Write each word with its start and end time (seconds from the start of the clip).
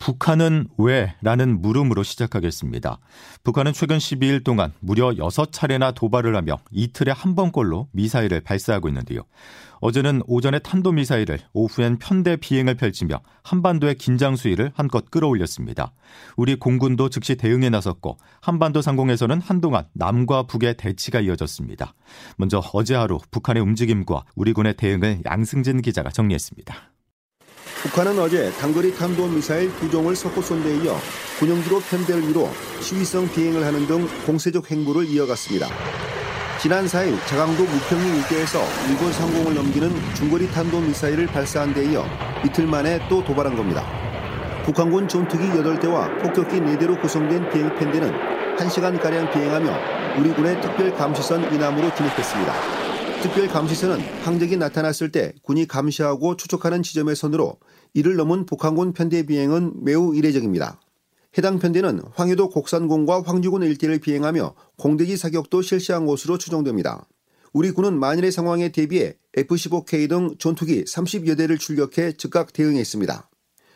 북한은 0.00 0.66
왜? 0.78 1.14
라는 1.20 1.60
물음으로 1.60 2.02
시작하겠습니다. 2.02 2.98
북한은 3.44 3.74
최근 3.74 3.98
12일 3.98 4.42
동안 4.42 4.72
무려 4.80 5.10
6차례나 5.10 5.94
도발을 5.94 6.34
하며 6.34 6.56
이틀에 6.70 7.12
한 7.12 7.34
번꼴로 7.34 7.88
미사일을 7.92 8.40
발사하고 8.40 8.88
있는데요. 8.88 9.20
어제는 9.80 10.22
오전에 10.26 10.58
탄도미사일을 10.60 11.38
오후엔 11.52 11.98
편대 11.98 12.36
비행을 12.36 12.76
펼치며 12.76 13.20
한반도의 13.42 13.96
긴장 13.96 14.36
수위를 14.36 14.72
한껏 14.74 15.10
끌어올렸습니다. 15.10 15.92
우리 16.36 16.56
공군도 16.56 17.10
즉시 17.10 17.36
대응에 17.36 17.68
나섰고 17.68 18.16
한반도 18.40 18.80
상공에서는 18.80 19.38
한동안 19.42 19.84
남과 19.92 20.44
북의 20.44 20.78
대치가 20.78 21.20
이어졌습니다. 21.20 21.92
먼저 22.38 22.62
어제 22.72 22.94
하루 22.94 23.18
북한의 23.30 23.62
움직임과 23.62 24.24
우리 24.34 24.54
군의 24.54 24.74
대응을 24.78 25.20
양승진 25.26 25.82
기자가 25.82 26.08
정리했습니다. 26.08 26.89
북한은 27.82 28.18
어제 28.18 28.50
단거리 28.60 28.94
탄도미사일 28.94 29.74
두 29.76 29.90
종을 29.90 30.14
석고 30.14 30.42
쏜 30.42 30.62
데 30.62 30.76
이어 30.76 30.98
군용기로 31.38 31.80
편대를 31.80 32.24
이뤄 32.24 32.50
시위성 32.80 33.28
비행을 33.30 33.64
하는 33.64 33.86
등 33.86 34.06
공세적 34.26 34.70
행보를 34.70 35.06
이어갔습니다. 35.06 35.68
지난 36.60 36.84
4일 36.84 37.16
자강도 37.26 37.64
무평리 37.64 38.18
일대에서 38.18 38.62
일본 38.90 39.10
상공을 39.12 39.54
넘기는 39.54 39.90
중거리 40.14 40.50
탄도미사일을 40.50 41.26
발사한 41.28 41.72
데 41.72 41.90
이어 41.90 42.04
이틀 42.44 42.66
만에 42.66 43.00
또 43.08 43.24
도발한 43.24 43.56
겁니다. 43.56 43.86
북한군 44.64 45.08
전투기 45.08 45.44
8대와 45.48 46.22
폭격기 46.22 46.56
4대로 46.60 47.00
구성된 47.00 47.48
비행 47.50 47.74
편대는 47.76 48.12
1시간가량 48.58 49.32
비행하며 49.32 50.18
우리 50.18 50.34
군의 50.34 50.60
특별 50.60 50.94
감시선 50.94 51.50
이남으로 51.54 51.94
진입했습니다. 51.94 52.79
특별 53.22 53.48
감시선은 53.48 54.00
항적이 54.22 54.56
나타났을 54.56 55.12
때 55.12 55.34
군이 55.42 55.66
감시하고 55.66 56.36
추적하는 56.36 56.82
지점의 56.82 57.14
선으로 57.14 57.58
이를 57.92 58.16
넘은 58.16 58.46
북한군 58.46 58.94
편대 58.94 59.26
비행은 59.26 59.84
매우 59.84 60.14
이례적입니다. 60.14 60.80
해당 61.36 61.58
편대는 61.58 62.00
황해도 62.14 62.48
곡산군과 62.48 63.22
황주군 63.26 63.62
일대를 63.62 63.98
비행하며 63.98 64.54
공대지 64.78 65.18
사격도 65.18 65.60
실시한 65.60 66.06
것으로 66.06 66.38
추정됩니다. 66.38 67.06
우리 67.52 67.72
군은 67.72 67.98
만일의 68.00 68.32
상황에 68.32 68.70
대비해 68.70 69.14
F-15K 69.36 70.08
등 70.08 70.34
전투기 70.38 70.84
30여 70.84 71.36
대를 71.36 71.58
출격해 71.58 72.14
즉각 72.14 72.54
대응했습니다. 72.54 73.28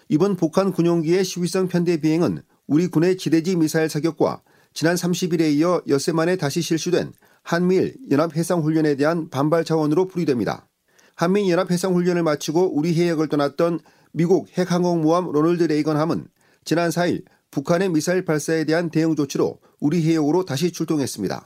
이번 0.08 0.36
북한 0.36 0.72
군용기의 0.72 1.22
시위성 1.22 1.68
편대 1.68 2.00
비행은 2.00 2.40
우리 2.66 2.86
군의 2.86 3.18
지대지 3.18 3.56
미사일 3.56 3.90
사격과 3.90 4.40
지난 4.72 4.96
30일에 4.96 5.52
이어 5.52 5.82
엿새 5.86 6.12
만에 6.12 6.36
다시 6.36 6.62
실시된 6.62 7.12
한미일 7.44 7.94
연합해상훈련에 8.10 8.96
대한 8.96 9.28
반발 9.28 9.64
차원으로 9.64 10.08
풀이됩니다. 10.08 10.66
한미 11.14 11.50
연합해상훈련을 11.52 12.22
마치고 12.22 12.76
우리 12.76 12.94
해역을 12.94 13.28
떠났던 13.28 13.80
미국 14.12 14.48
핵항공모함 14.56 15.30
로널드 15.30 15.64
레이건함은 15.64 16.26
지난 16.64 16.88
4일 16.88 17.22
북한의 17.50 17.90
미사일 17.90 18.24
발사에 18.24 18.64
대한 18.64 18.90
대응 18.90 19.14
조치로 19.14 19.60
우리 19.78 20.02
해역으로 20.02 20.44
다시 20.44 20.72
출동했습니다. 20.72 21.44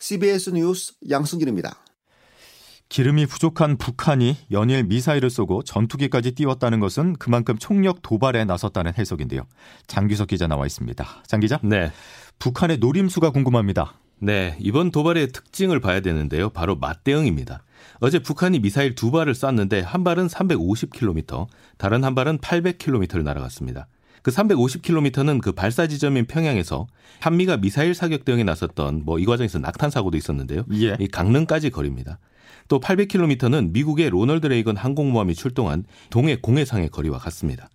CBS 0.00 0.50
뉴스 0.50 0.92
양승길입니다. 1.08 1.76
기름이 2.88 3.26
부족한 3.26 3.76
북한이 3.76 4.36
연일 4.50 4.84
미사일을 4.84 5.30
쏘고 5.30 5.62
전투기까지 5.62 6.32
띄웠다는 6.32 6.80
것은 6.80 7.14
그만큼 7.14 7.58
총력 7.58 8.02
도발에 8.02 8.44
나섰다는 8.44 8.94
해석인데요. 8.98 9.42
장규석 9.86 10.28
기자 10.28 10.46
나와 10.46 10.66
있습니다. 10.66 11.06
장 11.26 11.40
기자? 11.40 11.60
네. 11.62 11.92
북한의 12.38 12.78
노림수가 12.78 13.30
궁금합니다. 13.30 13.94
네, 14.20 14.56
이번 14.60 14.90
도발의 14.90 15.28
특징을 15.28 15.80
봐야 15.80 16.00
되는데요. 16.00 16.50
바로 16.50 16.76
맞대응입니다. 16.76 17.62
어제 18.00 18.18
북한이 18.18 18.60
미사일 18.60 18.94
두 18.94 19.10
발을 19.10 19.34
쐈는데 19.34 19.80
한 19.80 20.02
발은 20.04 20.26
350km, 20.26 21.46
다른 21.76 22.04
한 22.04 22.14
발은 22.14 22.38
800km를 22.38 23.22
날아갔습니다. 23.22 23.86
그 24.22 24.32
350km는 24.32 25.40
그 25.40 25.52
발사 25.52 25.86
지점인 25.86 26.26
평양에서 26.26 26.88
한미가 27.20 27.58
미사일 27.58 27.94
사격 27.94 28.24
대응에 28.24 28.42
나섰던 28.44 29.04
뭐 29.04 29.18
이 29.18 29.24
과정에서 29.24 29.58
낙탄 29.60 29.90
사고도 29.90 30.16
있었는데요. 30.16 30.64
예. 30.74 30.96
이 30.98 31.06
강릉까지 31.06 31.70
거리입니다. 31.70 32.18
또 32.66 32.80
800km는 32.80 33.70
미국의 33.70 34.10
로널드 34.10 34.48
레이건 34.48 34.76
항공모함이 34.76 35.34
출동한 35.34 35.84
동해 36.10 36.36
공해상의 36.36 36.88
거리와 36.90 37.18
같습니다. 37.18 37.70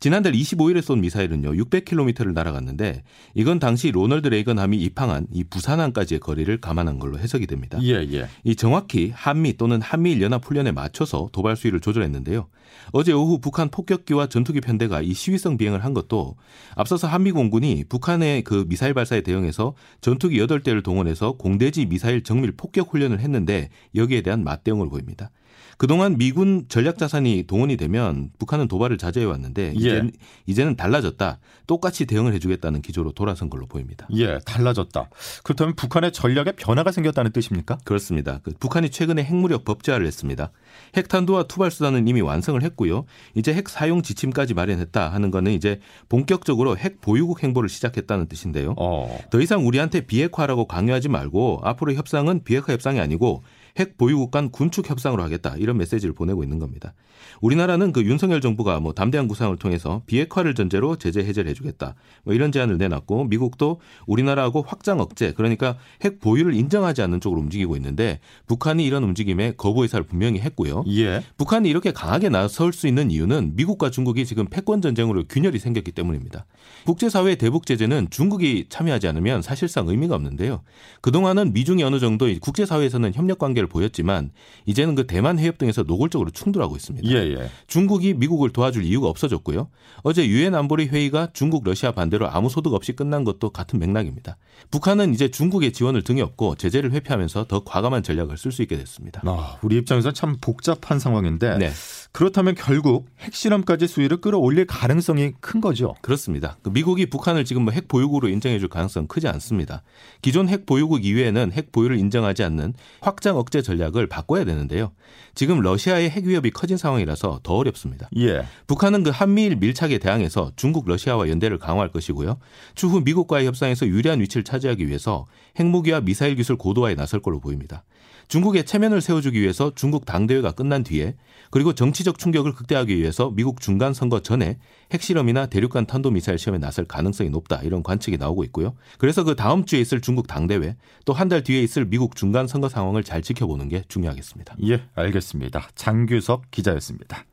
지난달 0.00 0.32
25일에 0.32 0.80
쏜 0.80 1.00
미사일은요 1.00 1.52
600km를 1.52 2.32
날아갔는데 2.32 3.02
이건 3.34 3.58
당시 3.58 3.90
로널드 3.90 4.28
레이건함이 4.28 4.76
입항한 4.76 5.26
이 5.32 5.44
부산항까지의 5.44 6.20
거리를 6.20 6.60
감안한 6.60 6.98
걸로 6.98 7.18
해석이 7.18 7.46
됩니다. 7.46 7.78
예, 7.82 8.06
예. 8.12 8.28
이 8.44 8.54
정확히 8.54 9.10
한미 9.12 9.56
또는 9.56 9.80
한미일 9.80 10.22
연합 10.22 10.44
훈련에 10.44 10.70
맞춰서 10.70 11.28
도발 11.32 11.56
수위를 11.56 11.80
조절했는데요. 11.80 12.48
어제 12.92 13.12
오후 13.12 13.40
북한 13.40 13.70
폭격기와 13.70 14.28
전투기 14.28 14.60
편대가 14.60 15.02
이 15.02 15.12
시위성 15.12 15.56
비행을 15.56 15.84
한 15.84 15.94
것도 15.94 16.36
앞서서 16.74 17.08
한미 17.08 17.32
공군이 17.32 17.84
북한의 17.88 18.42
그 18.42 18.66
미사일 18.68 18.94
발사에 18.94 19.22
대응해서 19.22 19.74
전투기 20.00 20.38
8대를 20.38 20.84
동원해서 20.84 21.32
공대지 21.32 21.86
미사일 21.86 22.22
정밀 22.22 22.52
폭격 22.52 22.92
훈련을 22.92 23.20
했는데 23.20 23.70
여기에 23.94 24.22
대한 24.22 24.44
맞대응을 24.44 24.88
보입니다. 24.88 25.30
그동안 25.78 26.18
미군 26.18 26.66
전략 26.68 26.98
자산이 26.98 27.44
동원이 27.46 27.76
되면 27.76 28.30
북한은 28.38 28.66
도발을 28.66 28.98
자제해 28.98 29.24
왔는데 29.24 29.68
예. 29.68 29.78
이제 29.78 30.10
이제는 30.46 30.76
달라졌다. 30.76 31.38
똑같이 31.68 32.04
대응을 32.04 32.34
해주겠다는 32.34 32.82
기조로 32.82 33.12
돌아선 33.12 33.48
걸로 33.48 33.66
보입니다. 33.66 34.08
예, 34.14 34.38
달라졌다. 34.44 35.08
그렇다면 35.44 35.76
북한의 35.76 36.12
전략에 36.12 36.52
변화가 36.52 36.90
생겼다는 36.90 37.30
뜻입니까? 37.30 37.78
그렇습니다. 37.84 38.40
그 38.42 38.52
북한이 38.58 38.90
최근에 38.90 39.22
핵무력 39.22 39.64
법제화를 39.64 40.04
했습니다. 40.04 40.50
핵탄두와 40.96 41.44
투발 41.44 41.70
수단은 41.70 42.08
이미 42.08 42.22
완성을 42.22 42.60
했고요. 42.60 43.04
이제 43.36 43.54
핵 43.54 43.68
사용 43.68 44.02
지침까지 44.02 44.54
마련했다 44.54 45.12
하는 45.12 45.30
거는 45.30 45.52
이제 45.52 45.78
본격적으로 46.08 46.76
핵 46.76 47.00
보유국 47.00 47.44
행보를 47.44 47.68
시작했다는 47.68 48.26
뜻인데요. 48.26 48.74
어. 48.78 49.16
더 49.30 49.40
이상 49.40 49.64
우리한테 49.64 50.00
비핵화라고 50.00 50.66
강요하지 50.66 51.08
말고 51.08 51.60
앞으로 51.62 51.94
협상은 51.94 52.42
비핵화 52.42 52.72
협상이 52.72 52.98
아니고 52.98 53.44
핵 53.78 53.96
보유국 53.96 54.30
간 54.30 54.50
군축 54.50 54.90
협상으로 54.90 55.22
하겠다 55.22 55.54
이런 55.56 55.76
메시지를 55.78 56.14
보내고 56.14 56.42
있는 56.42 56.58
겁니다. 56.58 56.94
우리나라는 57.40 57.92
그 57.92 58.04
윤석열 58.04 58.40
정부가 58.40 58.80
뭐 58.80 58.92
담대한 58.92 59.28
구상을 59.28 59.56
통해서 59.56 60.02
비핵화를 60.06 60.54
전제로 60.54 60.96
제재 60.96 61.20
해제를 61.20 61.50
해주겠다 61.50 61.94
뭐 62.24 62.34
이런 62.34 62.52
제안을 62.52 62.78
내놨고 62.78 63.24
미국도 63.24 63.80
우리나라하고 64.06 64.62
확장 64.66 65.00
억제 65.00 65.32
그러니까 65.32 65.76
핵 66.02 66.20
보유를 66.20 66.54
인정하지 66.54 67.02
않는 67.02 67.20
쪽으로 67.20 67.40
움직이고 67.40 67.76
있는데 67.76 68.20
북한이 68.46 68.84
이런 68.84 69.04
움직임에 69.04 69.54
거부 69.56 69.82
의사를 69.82 70.04
분명히 70.04 70.40
했고요. 70.40 70.84
예. 70.88 71.22
북한이 71.36 71.68
이렇게 71.68 71.92
강하게 71.92 72.28
나설 72.28 72.72
수 72.72 72.86
있는 72.86 73.10
이유는 73.10 73.52
미국과 73.56 73.90
중국이 73.90 74.26
지금 74.26 74.46
패권 74.46 74.82
전쟁으로 74.82 75.24
균열이 75.28 75.58
생겼기 75.58 75.92
때문입니다. 75.92 76.46
국제사회의 76.84 77.36
대북 77.36 77.66
제재는 77.66 78.08
중국이 78.10 78.66
참여하지 78.68 79.08
않으면 79.08 79.42
사실상 79.42 79.88
의미가 79.88 80.14
없는데요. 80.14 80.62
그동안은 81.00 81.52
미중이 81.52 81.82
어느 81.82 81.98
정도 81.98 82.28
국제사회에서는 82.40 83.14
협력 83.14 83.38
관계를 83.38 83.67
보였지만 83.68 84.30
이제는 84.66 84.94
그 84.94 85.06
대만 85.06 85.38
해협 85.38 85.58
등에서 85.58 85.82
노골적으로 85.82 86.30
충돌하고 86.30 86.76
있습니다. 86.76 87.08
예, 87.08 87.14
예. 87.14 87.50
중국이 87.66 88.14
미국을 88.14 88.50
도와줄 88.50 88.84
이유가 88.84 89.08
없어졌고요. 89.08 89.68
어제 90.02 90.26
유엔 90.26 90.54
안보리 90.54 90.86
회의가 90.86 91.28
중국 91.32 91.64
러시아 91.64 91.92
반대로 91.92 92.28
아무 92.28 92.48
소득 92.48 92.74
없이 92.74 92.92
끝난 92.92 93.24
것도 93.24 93.50
같은 93.50 93.78
맥락입니다. 93.78 94.36
북한은 94.70 95.14
이제 95.14 95.30
중국의 95.30 95.72
지원을 95.72 96.02
등에 96.02 96.20
업고 96.20 96.54
제재를 96.54 96.92
회피하면서 96.92 97.46
더 97.46 97.64
과감한 97.64 98.02
전략을 98.02 98.36
쓸 98.36 98.52
수 98.52 98.62
있게 98.62 98.76
됐습니다. 98.76 99.22
아, 99.24 99.58
우리 99.62 99.76
입장에서 99.76 100.12
참 100.12 100.36
복잡한 100.40 100.98
상황인데 100.98 101.58
네. 101.58 101.70
그렇다면 102.12 102.54
결국 102.54 103.06
핵실험까지 103.20 103.86
수위를 103.86 104.20
끌어올릴 104.20 104.66
가능성이 104.66 105.32
큰 105.40 105.60
거죠. 105.60 105.94
그렇습니다. 106.00 106.56
그 106.62 106.70
미국이 106.70 107.06
북한을 107.06 107.44
지금 107.44 107.62
뭐 107.62 107.72
핵 107.72 107.86
보유국으로 107.86 108.28
인정해 108.28 108.58
줄 108.58 108.68
가능성은 108.68 109.06
크지 109.08 109.28
않습니다. 109.28 109.82
기존 110.22 110.48
핵 110.48 110.66
보유국 110.66 111.04
이외에는 111.04 111.52
핵 111.52 111.70
보유를 111.70 111.98
인정하지 111.98 112.42
않는 112.44 112.74
확장 113.00 113.36
억제 113.36 113.62
전략을 113.62 114.08
바꿔야 114.08 114.44
되는데요. 114.44 114.92
지금 115.34 115.60
러시아의 115.60 116.10
핵 116.10 116.24
위협이 116.24 116.50
커진 116.50 116.76
상황이라서 116.76 117.40
더 117.42 117.54
어렵습니다. 117.54 118.08
예. 118.16 118.44
북한은 118.66 119.04
그 119.04 119.10
한미일 119.10 119.56
밀착에 119.56 119.98
대항해서 119.98 120.50
중국, 120.56 120.88
러시아와 120.88 121.28
연대를 121.28 121.58
강화할 121.58 121.92
것이고요. 121.92 122.38
추후 122.74 123.00
미국과의 123.02 123.46
협상에서 123.46 123.86
유리한 123.86 124.20
위치를 124.20 124.42
차지하기 124.42 124.88
위해서 124.88 125.26
핵무기와 125.60 126.00
미사일 126.00 126.34
기술 126.34 126.56
고도화에 126.56 126.94
나설 126.96 127.20
걸로 127.20 127.38
보입니다. 127.38 127.84
중국에 128.28 128.62
체면을 128.62 129.00
세워주기 129.00 129.40
위해서 129.40 129.72
중국 129.74 130.04
당대회가 130.04 130.52
끝난 130.52 130.84
뒤에 130.84 131.14
그리고 131.50 131.72
정치적 131.74 132.18
충격을 132.18 132.52
극대화하기 132.52 132.96
위해서 132.96 133.30
미국 133.34 133.60
중간 133.60 133.94
선거 133.94 134.20
전에 134.20 134.58
핵실험이나 134.92 135.46
대륙간 135.46 135.86
탄도미사일 135.86 136.38
시험에 136.38 136.58
나설 136.58 136.84
가능성이 136.84 137.30
높다 137.30 137.62
이런 137.62 137.82
관측이 137.82 138.18
나오고 138.18 138.44
있고요. 138.44 138.74
그래서 138.98 139.24
그 139.24 139.34
다음 139.34 139.64
주에 139.64 139.80
있을 139.80 140.00
중국 140.00 140.26
당대회 140.26 140.76
또 141.04 141.14
한 141.14 141.28
달 141.28 141.42
뒤에 141.42 141.62
있을 141.62 141.84
미국 141.86 142.16
중간 142.16 142.46
선거 142.46 142.68
상황을 142.68 143.02
잘 143.02 143.22
지켜보는 143.22 143.68
게 143.68 143.82
중요하겠습니다. 143.88 144.56
예, 144.68 144.82
알겠습니다. 144.94 145.68
장규석 145.74 146.50
기자였습니다. 146.50 147.24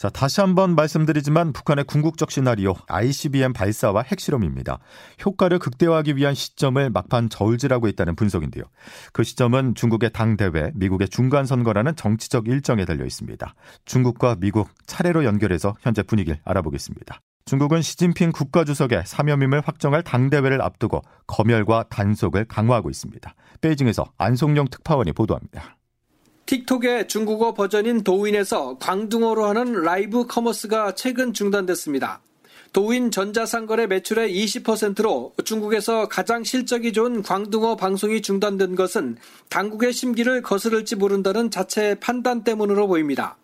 자, 0.00 0.08
다시 0.08 0.40
한번 0.40 0.76
말씀드리지만 0.76 1.52
북한의 1.52 1.84
궁극적 1.84 2.30
시나리오 2.30 2.72
ICBM 2.88 3.52
발사와 3.52 4.00
핵실험입니다. 4.00 4.78
효과를 5.26 5.58
극대화하기 5.58 6.16
위한 6.16 6.32
시점을 6.32 6.88
막판 6.88 7.28
저울질하고 7.28 7.86
있다는 7.86 8.16
분석인데요. 8.16 8.64
그 9.12 9.24
시점은 9.24 9.74
중국의 9.74 10.12
당대회, 10.14 10.72
미국의 10.74 11.10
중간선거라는 11.10 11.96
정치적 11.96 12.48
일정에 12.48 12.86
달려 12.86 13.04
있습니다. 13.04 13.54
중국과 13.84 14.36
미국 14.40 14.70
차례로 14.86 15.26
연결해서 15.26 15.76
현재 15.82 16.02
분위기를 16.02 16.40
알아보겠습니다. 16.44 17.20
중국은 17.44 17.82
시진핑 17.82 18.32
국가주석의 18.32 19.02
사면임을 19.04 19.60
확정할 19.60 20.02
당대회를 20.02 20.62
앞두고 20.62 21.02
검열과 21.26 21.84
단속을 21.90 22.46
강화하고 22.46 22.88
있습니다. 22.88 23.34
베이징에서 23.60 24.06
안성용 24.16 24.68
특파원이 24.70 25.12
보도합니다. 25.12 25.76
틱톡의 26.50 27.06
중국어 27.06 27.54
버전인 27.54 28.02
도인에서 28.02 28.76
광둥어로 28.80 29.44
하는 29.44 29.84
라이브 29.84 30.26
커머스가 30.26 30.96
최근 30.96 31.32
중단됐습니다. 31.32 32.22
도인 32.72 33.12
전자상거래 33.12 33.86
매출의 33.86 34.34
20%로 34.34 35.32
중국에서 35.44 36.08
가장 36.08 36.42
실적이 36.42 36.92
좋은 36.92 37.22
광둥어 37.22 37.76
방송이 37.76 38.20
중단된 38.20 38.74
것은 38.74 39.16
당국의 39.48 39.92
심기를 39.92 40.42
거스를지 40.42 40.96
모른다는 40.96 41.52
자체 41.52 41.94
판단 42.00 42.42
때문으로 42.42 42.88
보입니다. 42.88 43.36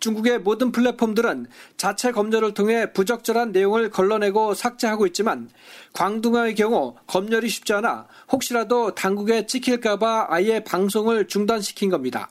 중국의 0.00 0.40
모든 0.40 0.70
플랫폼들은 0.70 1.46
자체 1.78 2.12
검열을 2.12 2.52
통해 2.52 2.92
부적절한 2.92 3.52
내용을 3.52 3.88
걸러내고 3.88 4.52
삭제하고 4.52 5.06
있지만 5.06 5.48
광둥어의 5.94 6.56
경우 6.56 6.94
검열이 7.06 7.48
쉽지 7.48 7.72
않아 7.72 8.06
혹시라도 8.30 8.94
당국에 8.94 9.46
찍힐까봐 9.46 10.26
아예 10.28 10.60
방송을 10.62 11.26
중단시킨 11.26 11.88
겁니다. 11.88 12.28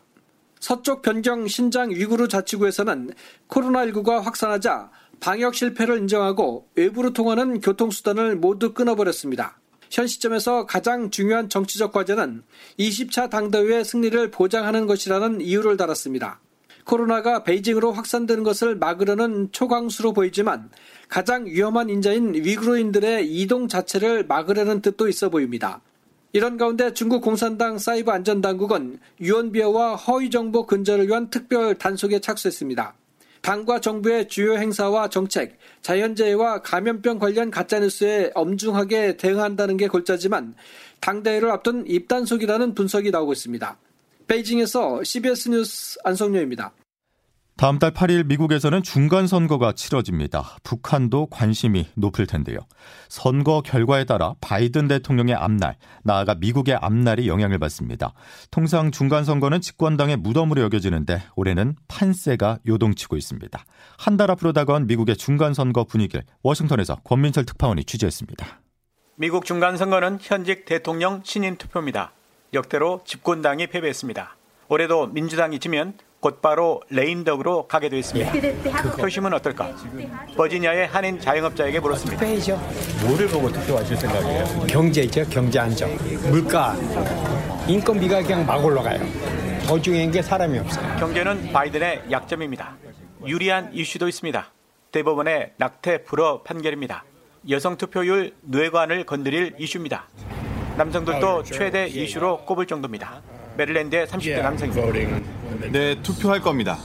서쪽 0.59 1.01
변경 1.01 1.47
신장 1.47 1.89
위구르 1.89 2.27
자치구에서는 2.27 3.11
코로나19가 3.47 4.21
확산하자 4.21 4.91
방역 5.19 5.55
실패를 5.55 5.97
인정하고 5.99 6.67
외부로 6.75 7.11
통하는 7.11 7.59
교통수단을 7.61 8.35
모두 8.35 8.73
끊어버렸습니다. 8.73 9.59
현 9.89 10.05
시점에서 10.05 10.65
가장 10.65 11.09
중요한 11.09 11.49
정치적 11.49 11.91
과제는 11.91 12.43
20차 12.77 13.29
당대회 13.29 13.83
승리를 13.83 14.31
보장하는 14.31 14.85
것이라는 14.85 15.41
이유를 15.41 15.77
달았습니다. 15.77 16.39
코로나가 16.83 17.43
베이징으로 17.43 17.91
확산되는 17.91 18.43
것을 18.43 18.75
막으려는 18.75 19.49
초강수로 19.51 20.13
보이지만 20.13 20.69
가장 21.07 21.45
위험한 21.45 21.89
인자인 21.89 22.33
위구르인들의 22.33 23.31
이동 23.31 23.67
자체를 23.67 24.25
막으려는 24.25 24.81
뜻도 24.81 25.07
있어 25.07 25.29
보입니다. 25.29 25.81
이런 26.31 26.57
가운데 26.57 26.93
중국 26.93 27.21
공산당 27.21 27.79
사이버 27.79 28.11
안전당국은 28.11 28.99
유언비어와 29.19 29.95
허위 29.95 30.29
정보 30.29 30.67
근절을 30.67 31.07
위한 31.07 31.31
특별 31.31 31.73
단속에 31.73 32.19
착수했습니다. 32.19 32.93
당과 33.41 33.79
정부의 33.79 34.27
주요 34.27 34.55
행사와 34.57 35.09
정책, 35.09 35.57
자연재해와 35.81 36.61
감염병 36.61 37.17
관련 37.17 37.49
가짜뉴스에 37.49 38.31
엄중하게 38.35 39.17
대응한다는 39.17 39.77
게 39.77 39.87
골자지만 39.87 40.53
당대회를 40.99 41.49
앞둔 41.49 41.85
입단속이라는 41.87 42.75
분석이 42.75 43.09
나오고 43.09 43.33
있습니다. 43.33 43.77
베이징에서 44.27 45.03
CBS 45.03 45.49
뉴스 45.49 45.97
안성료입니다. 46.03 46.71
다음 47.59 47.77
달 47.77 47.91
8일 47.91 48.25
미국에서는 48.27 48.83
중간 48.83 49.27
선거가 49.27 49.73
치러집니다. 49.73 50.55
북한도 50.63 51.25
관심이 51.25 51.87
높을 51.97 52.25
텐데요. 52.25 52.59
선거 53.09 53.61
결과에 53.61 54.05
따라 54.05 54.33
바이든 54.39 54.87
대통령의 54.87 55.35
앞날, 55.35 55.75
나아가 56.05 56.35
미국의 56.35 56.75
앞날이 56.75 57.27
영향을 57.27 57.59
받습니다. 57.59 58.13
통상 58.49 58.91
중간 58.91 59.25
선거는 59.25 59.59
집권당의 59.59 60.15
무덤으로 60.15 60.61
여겨지는데 60.61 61.21
올해는 61.35 61.75
판세가 61.89 62.59
요동치고 62.65 63.17
있습니다. 63.17 63.65
한 63.97 64.15
달 64.15 64.31
앞으로 64.31 64.53
다가온 64.53 64.87
미국의 64.87 65.17
중간 65.17 65.53
선거 65.53 65.83
분위기를 65.83 66.23
워싱턴에서 66.43 66.95
권민철 67.03 67.43
특파원이 67.43 67.83
취재했습니다. 67.83 68.61
미국 69.17 69.43
중간 69.43 69.75
선거는 69.75 70.19
현직 70.21 70.63
대통령 70.63 71.19
신인 71.25 71.57
투표입니다. 71.57 72.13
역대로 72.53 73.01
집권당이 73.03 73.67
패배했습니다. 73.67 74.37
올해도 74.69 75.07
민주당이 75.07 75.59
지면 75.59 75.93
곧바로 76.19 76.81
레임덕으로 76.89 77.67
가게 77.67 77.87
되었습니다. 77.89 78.31
그 78.81 78.97
표심은 78.97 79.33
어떨까? 79.33 79.73
버지니아의 80.35 80.87
한인 80.87 81.19
자영업자에게 81.19 81.79
물었습니다. 81.79 82.19
투표해야죠. 82.19 82.59
뭐를 83.07 83.27
보고 83.27 83.49
투표하실 83.51 83.95
생각이에요? 83.95 84.67
경제죠, 84.67 85.23
경제 85.29 85.59
안정. 85.59 85.89
물가, 86.29 86.75
인건비가 87.67 88.21
그냥 88.21 88.45
막 88.45 88.63
올라가요. 88.63 88.99
더 89.65 89.79
중요한 89.79 90.11
게 90.11 90.21
사람이 90.21 90.59
없어요. 90.59 90.97
경제는 90.97 91.53
바이든의 91.53 92.03
약점입니다. 92.11 92.75
유리한 93.25 93.71
이슈도 93.73 94.07
있습니다. 94.07 94.51
대법원의 94.91 95.53
낙태 95.57 96.03
불허 96.03 96.41
판결입니다. 96.43 97.05
여성 97.49 97.77
투표율 97.77 98.33
뇌관을 98.41 99.05
건드릴 99.05 99.55
이슈입니다. 99.57 100.09
남성들도 100.77 101.43
최대 101.43 101.87
이슈로 101.87 102.45
꼽을 102.45 102.65
정도입니다. 102.65 103.21
메릴랜드의 103.59 104.07
30대 104.07 104.41
남성입니다. 104.41 105.69
네, 105.71 106.01
투표할 106.01 106.39
겁니다. 106.39 106.77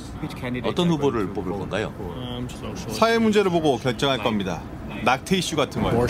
어떤 0.65 0.89
후보를 0.89 1.29
뽑을 1.29 1.53
건가요? 1.53 1.95
사회 2.89 3.19
문제를 3.19 3.51
보고 3.51 3.77
결정할 3.79 4.19
겁니다. 4.19 4.61
낙태 5.05 5.37
이슈 5.37 5.55
같은 5.55 5.83
거요. 5.83 6.05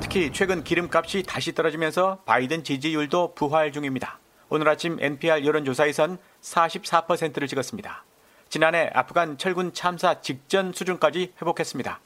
특히 0.00 0.30
최근 0.32 0.62
기름값이 0.62 1.22
다시 1.22 1.54
떨어지면서 1.54 2.18
바이든 2.26 2.64
지지율도 2.64 3.34
부활 3.34 3.72
중입니다. 3.72 4.18
오늘 4.50 4.68
아침 4.68 4.98
NPR 5.00 5.44
여론조사에선 5.46 6.18
44%를 6.42 7.48
찍었습니다. 7.48 8.04
지난해 8.50 8.90
아프간 8.92 9.38
철군 9.38 9.72
참사 9.72 10.20
직전 10.20 10.72
수준까지 10.72 11.32
회복했습니다. 11.40 12.00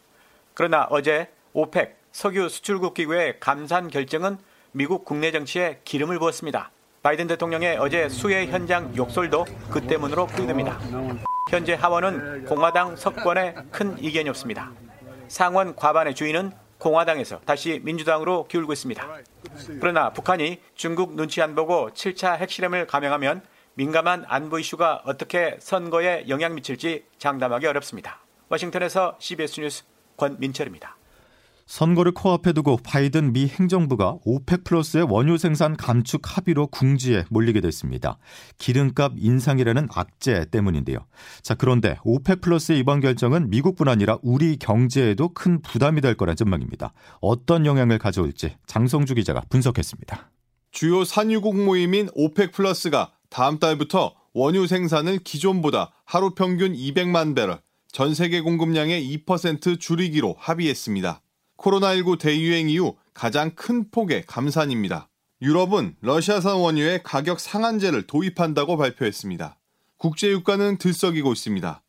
그러나 0.55 0.87
어제 0.89 1.29
오펙 1.53 1.99
석유 2.13 2.49
수출국 2.49 2.95
기구의 2.95 3.41
감산 3.41 3.89
결정은 3.89 4.39
미국 4.73 5.05
국내 5.05 5.33
정치에 5.33 5.81
기름을 5.85 6.19
부었습니다. 6.21 6.71
바이든 7.03 7.29
대통령의 7.29 7.79
어제 7.79 8.11
수해 8.11 8.47
현장 8.47 8.95
욕설도 8.95 9.47
그 9.71 9.81
때문으로 9.87 10.27
풀이됩니다. 10.27 10.79
현재 11.51 11.73
하원은 11.73 12.45
공화당 12.45 12.95
석권에 12.95 13.55
큰 13.71 13.99
이견이 13.99 14.29
없습니다. 14.29 14.71
상원 15.27 15.75
과반의 15.75 16.15
주인은 16.15 16.53
공화당에서 16.77 17.41
다시 17.47 17.81
민주당으로 17.83 18.47
기울고 18.49 18.75
있습니다. 18.75 19.09
그러나 19.81 20.11
북한이 20.11 20.61
중국 20.75 21.15
눈치 21.15 21.41
안 21.41 21.55
보고 21.55 21.91
7차 21.91 22.37
핵실험을 22.37 22.87
감행하면 22.87 23.43
민감한 23.75 24.25
안보 24.29 24.59
이슈가 24.59 25.03
어떻게 25.07 25.57
선거에 25.59 26.27
영향 26.29 26.55
미칠지 26.55 27.07
장담하기 27.17 27.67
어렵습니다. 27.67 28.21
워싱턴에서 28.51 29.17
CBS 29.19 29.61
뉴스 29.61 29.85
권민철입니다. 30.19 31.00
선거를 31.71 32.11
코앞에 32.11 32.53
두고 32.53 32.79
바이든 32.83 33.33
미 33.33 33.47
행정부가 33.47 34.17
OPEC 34.25 34.65
플러스의 34.65 35.07
원유 35.09 35.39
생산 35.39 35.77
감축 35.77 36.23
합의로 36.25 36.67
궁지에 36.67 37.25
몰리게 37.31 37.61
됐습니다. 37.61 38.19
기름값 38.59 39.13
인상이라는 39.17 39.87
악재 39.95 40.47
때문인데요. 40.51 40.99
자, 41.43 41.55
그런데 41.55 41.97
OPEC 42.03 42.41
플러스의 42.41 42.81
이번 42.81 42.99
결정은 42.99 43.51
미국뿐 43.51 43.87
아니라 43.87 44.19
우리 44.21 44.57
경제에도 44.57 45.29
큰 45.29 45.63
부담이 45.63 46.01
될 46.01 46.17
거란 46.17 46.35
전망입니다. 46.35 46.93
어떤 47.21 47.65
영향을 47.65 47.99
가져올지 47.99 48.57
장성주 48.67 49.15
기자가 49.15 49.43
분석했습니다. 49.49 50.29
주요 50.73 51.05
산유국 51.05 51.57
모임인 51.57 52.09
OPEC 52.15 52.51
플러스가 52.51 53.13
다음 53.29 53.61
달부터 53.61 54.17
원유 54.35 54.67
생산을 54.67 55.21
기존보다 55.21 55.93
하루 56.05 56.35
평균 56.35 56.73
200만 56.73 57.37
배럴, 57.37 57.61
전 57.93 58.13
세계 58.13 58.41
공급량의 58.41 59.25
2% 59.25 59.79
줄이기로 59.79 60.35
합의했습니다. 60.37 61.23
코로나19 61.61 62.19
대유행 62.19 62.69
이후 62.71 62.97
가장 63.13 63.51
큰 63.55 63.91
폭의 63.91 64.25
감산입니다. 64.27 65.09
유럽은 65.43 65.97
러시아산 66.01 66.57
원유의 66.57 67.03
가격 67.03 67.41
상한제를 67.41 68.07
도입한다고 68.07 68.77
발표했습니다. 68.77 69.59
국제유가는 69.99 70.79
들썩이고 70.79 71.33
있습니다. 71.33 71.83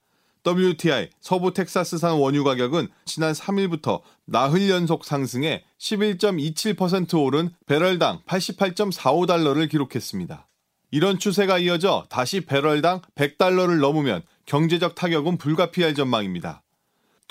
WTI 0.46 1.10
서부 1.20 1.54
텍사스산 1.54 2.14
원유 2.14 2.44
가격은 2.44 2.88
지난 3.06 3.34
3일부터 3.34 4.02
나흘 4.26 4.70
연속 4.70 5.06
상승해 5.06 5.64
11.27% 5.78 7.22
오른 7.24 7.52
배럴당 7.68 8.22
88.45달러를 8.26 9.70
기록했습니다. 9.70 10.48
이런 10.90 11.20
추세가 11.20 11.60
이어져 11.60 12.06
다시 12.10 12.42
배럴당 12.42 13.02
100달러를 13.16 13.80
넘으면 13.80 14.24
경제적 14.46 14.96
타격은 14.96 15.38
불가피할 15.38 15.94
전망입니다. 15.94 16.64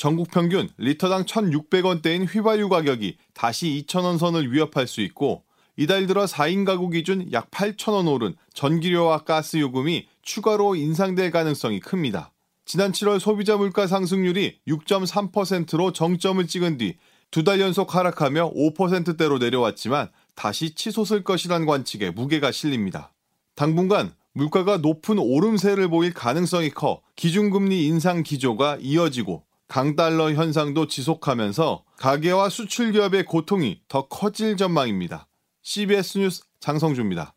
전국 0.01 0.31
평균 0.31 0.71
리터당 0.79 1.25
1,600원대인 1.27 2.27
휘발유 2.27 2.71
가격이 2.71 3.19
다시 3.35 3.85
2,000원 3.87 4.17
선을 4.17 4.51
위협할 4.51 4.87
수 4.87 5.03
있고 5.03 5.45
이달 5.77 6.07
들어 6.07 6.25
4인 6.25 6.65
가구 6.65 6.89
기준 6.89 7.31
약 7.33 7.51
8천원 7.51 8.11
오른 8.11 8.35
전기료와 8.55 9.25
가스 9.25 9.59
요금이 9.59 10.07
추가로 10.23 10.75
인상될 10.75 11.31
가능성이 11.31 11.81
큽니다. 11.81 12.33
지난 12.65 12.93
7월 12.93 13.19
소비자 13.19 13.59
물가 13.59 13.87
상승률이 13.87 14.61
6.3%로 14.67 15.93
정점을 15.93 16.47
찍은 16.47 16.79
뒤 16.79 16.97
두 17.31 17.45
달 17.45 17.61
연속 17.61 17.95
하락하며 17.95 18.53
5%대로 18.55 19.37
내려왔지만 19.37 20.09
다시 20.35 20.75
치솟을 20.75 21.25
것이란 21.25 21.67
관측에 21.67 22.11
무게가 22.11 22.53
실립니다. 22.53 23.13
당분간 23.55 24.15
물가가 24.33 24.79
높은 24.79 25.19
오름세를 25.19 25.89
보일 25.89 26.15
가능성이 26.15 26.71
커 26.71 27.03
기준금리 27.17 27.87
인상 27.87 28.23
기조가 28.23 28.79
이어지고 28.81 29.45
강달러 29.71 30.33
현상도 30.33 30.89
지속하면서 30.89 31.85
가계와 31.97 32.49
수출 32.49 32.91
기업의 32.91 33.25
고통이 33.25 33.83
더 33.87 34.09
커질 34.09 34.57
전망입니다. 34.57 35.29
CBS 35.63 36.19
뉴스 36.19 36.43
장성주입니다. 36.59 37.35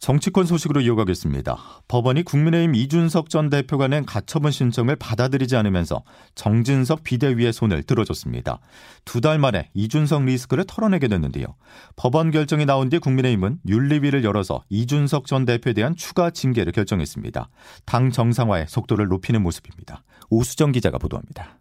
정치권 0.00 0.46
소식으로 0.46 0.80
이어가겠습니다. 0.80 1.82
법원이 1.86 2.24
국민의힘 2.24 2.74
이준석 2.74 3.28
전 3.28 3.50
대표가 3.50 3.86
낸 3.86 4.04
가처분 4.06 4.50
신청을 4.50 4.96
받아들이지 4.96 5.54
않으면서 5.56 6.02
정진석 6.34 7.04
비대위의 7.04 7.52
손을 7.52 7.82
들어줬습니다. 7.84 8.60
두 9.04 9.20
달 9.20 9.38
만에 9.38 9.70
이준석 9.74 10.24
리스크를 10.24 10.64
털어내게 10.66 11.06
됐는데요. 11.06 11.54
법원 11.94 12.32
결정이 12.32 12.64
나온 12.64 12.88
뒤 12.88 12.98
국민의힘은 12.98 13.58
윤리위를 13.68 14.24
열어서 14.24 14.64
이준석 14.70 15.26
전 15.26 15.44
대표에 15.44 15.74
대한 15.74 15.94
추가 15.94 16.30
징계를 16.30 16.72
결정했습니다. 16.72 17.48
당 17.84 18.10
정상화의 18.10 18.66
속도를 18.68 19.06
높이는 19.06 19.40
모습입니다. 19.42 20.02
오수정 20.30 20.72
기자가 20.72 20.96
보도합니다. 20.98 21.59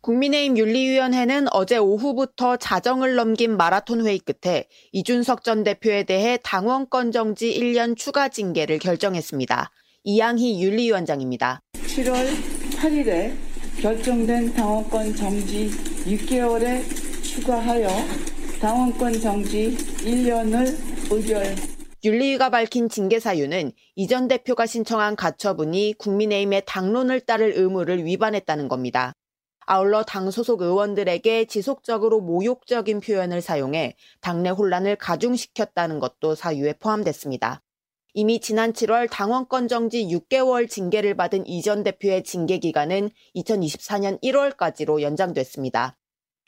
국민의힘 0.00 0.56
윤리위원회는 0.56 1.46
어제 1.52 1.76
오후부터 1.76 2.56
자정을 2.56 3.16
넘긴 3.16 3.56
마라톤 3.56 4.06
회의 4.06 4.18
끝에 4.20 4.66
이준석 4.92 5.42
전 5.42 5.64
대표에 5.64 6.04
대해 6.04 6.38
당원권 6.42 7.10
정지 7.12 7.52
1년 7.58 7.96
추가 7.96 8.28
징계를 8.28 8.78
결정했습니다. 8.78 9.70
이양희 10.04 10.62
윤리위원장입니다. 10.62 11.60
7월 11.74 12.26
8일에 12.76 13.32
결정된 13.82 14.54
당원권 14.54 15.14
정지 15.14 15.68
6개월에 16.06 16.82
추가하여 17.22 17.88
당원권 18.60 19.12
정지 19.20 19.76
1년을 19.76 20.76
의결 21.10 21.44
윤리위가 22.04 22.50
밝힌 22.50 22.88
징계 22.88 23.18
사유는 23.18 23.72
이 23.96 24.06
전 24.06 24.28
대표가 24.28 24.66
신청한 24.66 25.16
가처분이 25.16 25.94
국민의힘의 25.98 26.62
당론을 26.66 27.20
따를 27.22 27.52
의무를 27.56 28.04
위반했다는 28.04 28.68
겁니다. 28.68 29.12
아울러 29.70 30.02
당 30.02 30.30
소속 30.30 30.62
의원들에게 30.62 31.44
지속적으로 31.44 32.22
모욕적인 32.22 33.00
표현을 33.00 33.42
사용해 33.42 33.96
당내 34.22 34.48
혼란을 34.48 34.96
가중시켰다는 34.96 35.98
것도 35.98 36.34
사유에 36.34 36.72
포함됐습니다. 36.78 37.60
이미 38.14 38.40
지난 38.40 38.72
7월 38.72 39.10
당원권 39.10 39.68
정지 39.68 40.06
6개월 40.06 40.70
징계를 40.70 41.18
받은 41.18 41.46
이전 41.46 41.82
대표의 41.82 42.24
징계 42.24 42.56
기간은 42.56 43.10
2024년 43.36 44.18
1월까지로 44.22 45.02
연장됐습니다. 45.02 45.98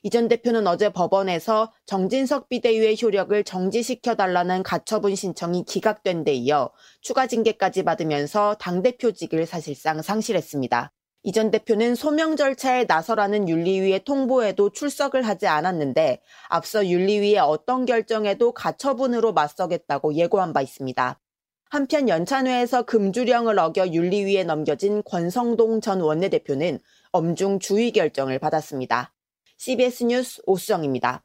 이전 0.02 0.28
대표는 0.28 0.66
어제 0.66 0.90
법원에서 0.90 1.74
정진석 1.84 2.48
비대위의 2.48 2.96
효력을 3.02 3.44
정지시켜달라는 3.44 4.62
가처분 4.62 5.14
신청이 5.14 5.66
기각된 5.66 6.24
데 6.24 6.32
이어 6.32 6.70
추가 7.02 7.26
징계까지 7.26 7.82
받으면서 7.82 8.54
당대표직을 8.54 9.44
사실상 9.44 10.00
상실했습니다. 10.00 10.94
이 11.22 11.32
전 11.32 11.50
대표는 11.50 11.96
소명 11.96 12.34
절차에 12.34 12.84
나서라는 12.88 13.46
윤리위의 13.46 14.04
통보에도 14.04 14.70
출석을 14.70 15.22
하지 15.22 15.46
않았는데 15.46 16.22
앞서 16.48 16.86
윤리위의 16.86 17.38
어떤 17.38 17.84
결정에도 17.84 18.52
가처분으로 18.52 19.34
맞서겠다고 19.34 20.14
예고한 20.14 20.54
바 20.54 20.62
있습니다. 20.62 21.20
한편 21.68 22.08
연찬회에서 22.08 22.82
금주령을 22.84 23.58
어겨 23.58 23.88
윤리위에 23.88 24.44
넘겨진 24.44 25.02
권성동 25.04 25.82
전 25.82 26.00
원내대표는 26.00 26.80
엄중 27.12 27.58
주의 27.58 27.92
결정을 27.92 28.38
받았습니다. 28.38 29.12
CBS 29.58 30.04
뉴스 30.04 30.42
오수정입니다. 30.46 31.22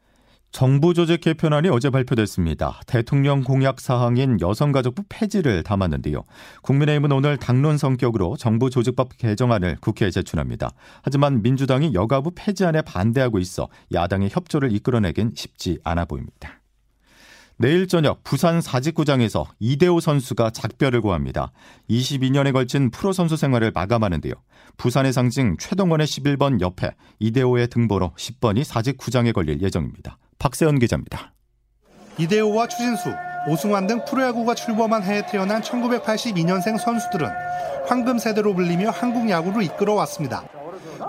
정부 0.55 0.93
조직 0.93 1.19
개편안이 1.19 1.67
어제 1.67 1.89
발표됐습니다. 1.89 2.79
대통령 2.87 3.43
공약 3.43 3.81
사항인 3.81 4.39
여성가족부 4.39 5.03
폐지를 5.09 5.63
담았는데요. 5.63 6.23
국민의힘은 6.61 7.11
오늘 7.11 7.35
당론 7.35 7.77
성격으로 7.77 8.37
정부 8.37 8.69
조직법 8.69 9.17
개정안을 9.17 9.75
국회에 9.81 10.11
제출합니다. 10.11 10.69
하지만 11.01 11.41
민주당이 11.41 11.93
여가부 11.93 12.31
폐지안에 12.35 12.83
반대하고 12.83 13.39
있어 13.39 13.67
야당의 13.93 14.29
협조를 14.31 14.71
이끌어내긴 14.71 15.33
쉽지 15.35 15.79
않아 15.83 16.05
보입니다. 16.05 16.61
내일 17.57 17.87
저녁 17.87 18.23
부산 18.23 18.61
사직구장에서 18.61 19.47
이대호 19.59 19.99
선수가 19.99 20.51
작별을 20.51 21.01
고합니다. 21.01 21.51
22년에 21.89 22.53
걸친 22.53 22.91
프로 22.91 23.11
선수 23.11 23.35
생활을 23.35 23.71
마감하는데요. 23.75 24.33
부산의 24.77 25.11
상징 25.11 25.57
최동원의 25.57 26.07
11번 26.07 26.61
옆에 26.61 26.91
이대호의 27.19 27.67
등번호 27.67 28.13
10번이 28.13 28.63
사직구장에 28.63 29.33
걸릴 29.33 29.61
예정입니다. 29.61 30.17
박세현 30.39 30.79
기자입니다. 30.79 31.33
이대호와 32.17 32.67
추진수, 32.67 33.13
오승환 33.47 33.87
등 33.87 34.03
프로야구가 34.05 34.55
출범한 34.55 35.03
해에 35.03 35.25
태어난 35.25 35.61
1982년생 35.61 36.79
선수들은 36.79 37.29
황금 37.87 38.17
세대로 38.17 38.53
불리며 38.53 38.89
한국 38.89 39.29
야구를 39.29 39.63
이끌어왔습니다. 39.63 40.43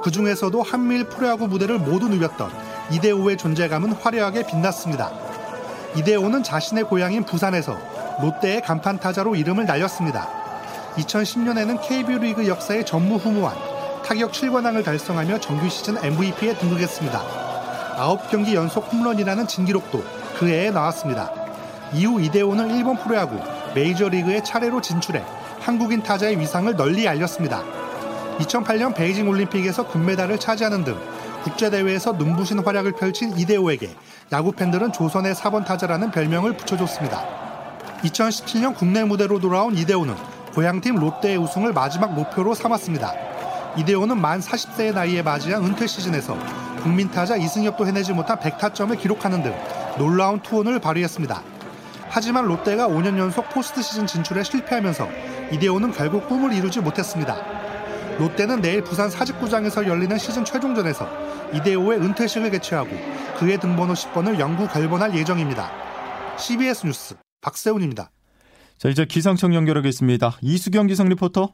그 0.03 0.11
중에서도 0.11 0.63
한미일 0.63 1.05
프로야구 1.05 1.49
무대를 1.49 1.79
모두 1.79 2.09
누볐던 2.09 2.51
이대호의 2.91 3.39
존재감은 3.39 3.93
화려하게 3.93 4.47
빛났습니다. 4.47 5.11
이대호는 5.97 6.43
자신의 6.43 6.85
고향인 6.85 7.25
부산에서 7.25 7.79
롯데의 8.21 8.61
간판 8.63 8.99
타자로 8.99 9.35
이름을 9.35 9.65
날렸습니다. 9.65 10.29
2010년에는 10.97 11.81
KBO 11.87 12.19
리그 12.19 12.47
역사의 12.47 12.85
전무후무한 12.85 13.57
타격 14.05 14.33
7관왕을 14.33 14.85
달성하며 14.85 15.41
정규 15.41 15.69
시즌 15.69 15.97
MVP에 16.03 16.59
등극했습니다. 16.59 17.46
9경기 17.97 18.55
연속 18.55 18.93
홈런이라는 18.93 19.47
진기록도 19.47 20.05
그 20.39 20.49
해에 20.49 20.71
나왔습니다. 20.71 21.33
이후 21.93 22.21
이대호는 22.21 22.75
일본 22.75 22.97
프로야구 22.97 23.39
메이저리그에 23.75 24.43
차례로 24.43 24.81
진출해 24.81 25.25
한국인 25.61 26.03
타자의 26.03 26.39
위상을 26.39 26.75
널리 26.77 27.09
알렸습니다. 27.09 27.63
2008년 28.39 28.95
베이징 28.95 29.29
올림픽에서 29.29 29.89
금메달을 29.89 30.39
차지하는 30.39 30.85
등 30.85 30.97
국제대회에서 31.45 32.13
눈부신 32.13 32.59
활약을 32.59 32.93
펼친 32.93 33.37
이대호에게 33.39 33.95
야구 34.33 34.53
팬들은 34.53 34.93
조선의 34.93 35.35
4번 35.35 35.65
타자라는 35.65 36.11
별명을 36.11 36.57
붙여줬습니다. 36.57 37.25
2017년 38.03 38.77
국내 38.77 39.05
무대로 39.05 39.41
돌아온 39.41 39.77
이대호는 39.77 40.15
고향팀 40.55 40.97
롯데의 40.97 41.39
우승을 41.39 41.73
마지막 41.73 42.13
목표로 42.13 42.55
삼았습니다. 42.55 43.13
이대호는 43.77 44.21
만 44.21 44.41
40세의 44.41 44.95
나이에 44.95 45.23
맞이한 45.23 45.65
은퇴 45.65 45.87
시즌에서 45.87 46.37
국민 46.87 47.11
타자 47.11 47.35
이승엽도 47.35 47.85
해내지 47.85 48.13
못한 48.13 48.39
100타점을 48.39 48.97
기록하는 48.97 49.43
등 49.43 49.53
놀라운 49.99 50.39
투혼을 50.39 50.79
발휘했습니다. 50.79 51.43
하지만 52.09 52.45
롯데가 52.45 52.87
5년 52.87 53.19
연속 53.19 53.51
포스트 53.51 53.83
시즌 53.83 54.07
진출에 54.07 54.45
실패하면서 54.45 55.09
이대호는 55.51 55.91
결국 55.91 56.29
꿈을 56.29 56.53
이루지 56.53 56.79
못했습니다. 56.79 57.39
롯데는 58.19 58.61
내일 58.61 58.85
부산 58.85 59.11
사직구장에서 59.11 59.89
열리는 59.89 60.17
시즌 60.17 60.45
최종전에서 60.45 61.09
이대호의 61.55 61.99
은퇴식을 61.99 62.53
개최하고 62.53 62.91
그의 63.37 63.59
등번호 63.59 63.93
10번을 63.95 64.39
영구 64.39 64.69
결번할 64.69 65.13
예정입니다. 65.17 65.69
CBS 66.39 66.87
뉴스 66.87 67.17
박세훈입니다. 67.41 68.13
자 68.79 68.89
이제 68.89 69.05
기상청 69.05 69.57
연결하겠습니다. 69.57 70.39
이수경 70.41 70.87
기상 70.87 71.09
리포터. 71.09 71.53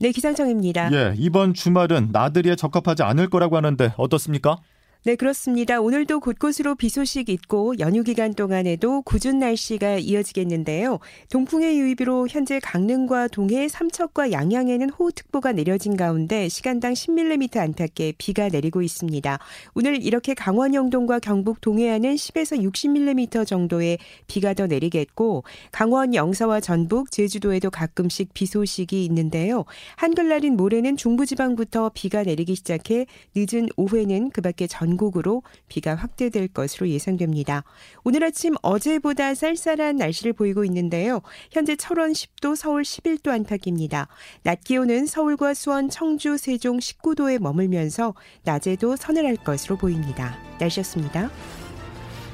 네, 0.00 0.12
기상청입니다. 0.12 0.92
예, 0.92 1.14
이번 1.16 1.54
주말은 1.54 2.10
나들이에 2.12 2.54
적합하지 2.54 3.02
않을 3.02 3.28
거라고 3.30 3.56
하는데 3.56 3.92
어떻습니까? 3.96 4.58
네, 5.04 5.14
그렇습니다. 5.14 5.80
오늘도 5.80 6.18
곳곳으로 6.18 6.74
비 6.74 6.88
소식 6.88 7.28
있고 7.28 7.78
연휴 7.78 8.02
기간 8.02 8.34
동안에도 8.34 9.02
궂은 9.02 9.38
날씨가 9.38 9.98
이어지겠는데요. 9.98 10.98
동풍의 11.30 11.78
유입으로 11.78 12.26
현재 12.28 12.58
강릉과 12.58 13.28
동해, 13.28 13.68
삼척과 13.68 14.32
양양에는 14.32 14.90
호우특보가 14.90 15.52
내려진 15.52 15.96
가운데 15.96 16.48
시간당 16.48 16.94
10mm 16.94 17.58
안팎의 17.58 18.14
비가 18.18 18.48
내리고 18.48 18.82
있습니다. 18.82 19.38
오늘 19.74 20.02
이렇게 20.02 20.34
강원 20.34 20.74
영동과 20.74 21.20
경북 21.20 21.60
동해안은 21.60 22.16
10에서 22.16 22.60
60mm 22.60 23.46
정도의 23.46 23.98
비가 24.26 24.52
더 24.52 24.66
내리겠고 24.66 25.44
강원 25.70 26.12
영서와 26.12 26.58
전북, 26.58 27.12
제주도에도 27.12 27.70
가끔씩 27.70 28.34
비 28.34 28.46
소식이 28.46 29.04
있는데요. 29.04 29.64
한글날인 29.94 30.56
모레는 30.56 30.96
중부지방부터 30.96 31.92
비가 31.94 32.24
내리기 32.24 32.56
시작해 32.56 33.06
늦은 33.36 33.68
오후에는 33.76 34.30
그 34.30 34.40
밖에 34.40 34.66
전 34.66 34.87
전국으로 34.88 35.42
비가 35.68 35.94
확대될 35.94 36.48
것으로 36.48 36.88
예상됩니다. 36.88 37.64
오늘 38.04 38.24
아침 38.24 38.54
어제보다 38.62 39.34
쌀쌀한 39.34 39.96
날씨를 39.96 40.32
보이고 40.32 40.64
있는데요. 40.64 41.20
현재 41.50 41.76
철원 41.76 42.12
10도, 42.12 42.56
서울 42.56 42.82
11도 42.82 43.28
안팎입니다. 43.28 44.08
낮 44.42 44.62
기온은 44.64 45.06
서울과 45.06 45.54
수원, 45.54 45.90
청주, 45.90 46.38
세종 46.38 46.78
19도에 46.78 47.38
머물면서 47.38 48.14
낮에도 48.44 48.96
서늘할 48.96 49.36
것으로 49.36 49.76
보입니다. 49.76 50.38
날씨였습니다. 50.58 51.30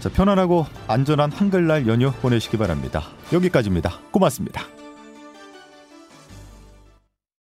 자, 0.00 0.08
편안하고 0.11 0.66
안전한 0.87 1.32
한글날 1.32 1.87
연휴 1.88 2.12
보내시기 2.12 2.56
바랍니다. 2.58 3.02
여기까지입니다. 3.32 4.00
고맙습니다. 4.11 4.84